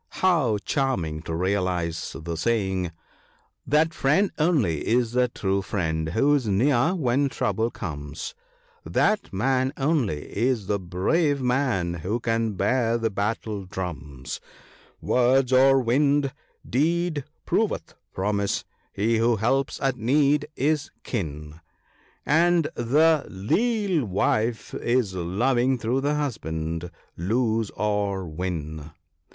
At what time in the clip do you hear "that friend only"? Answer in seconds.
3.67-4.79